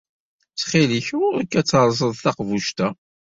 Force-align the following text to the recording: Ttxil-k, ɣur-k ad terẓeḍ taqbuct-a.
Ttxil-k, 0.51 1.07
ɣur-k 1.21 1.53
ad 1.59 1.67
terẓeḍ 1.67 2.15
taqbuct-a. 2.23 2.87